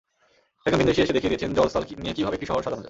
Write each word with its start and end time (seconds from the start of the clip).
একজন 0.65 0.79
ভিনদেশি 0.79 0.99
এসে 1.01 1.15
দেখিয়ে 1.15 1.31
গিয়েছেন 1.31 1.51
জল-স্থল 1.53 1.83
নিয়ে 2.03 2.15
কীভাবে 2.17 2.35
একটি 2.35 2.47
শহর 2.47 2.61
সাজানো 2.61 2.71
যায়। 2.71 2.79